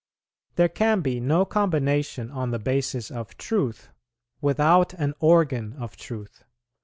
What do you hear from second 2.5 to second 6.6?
basis of truth without an organ of truth.